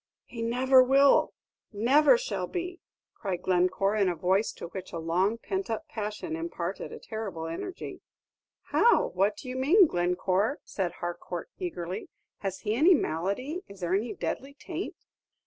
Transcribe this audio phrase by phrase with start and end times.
[0.25, 1.31] "He never will
[1.71, 2.79] never shall be,"
[3.13, 7.45] cried Glencore, in a voice to which a long pent up passion imparted a terrible
[7.45, 8.01] energy.
[8.71, 9.09] "How!
[9.09, 12.09] what do you mean, Glencore?" said Harcourt, eagerly.
[12.39, 14.95] "Has he any malady; is there any deadly taint?"